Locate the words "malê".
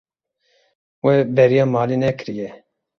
1.73-1.97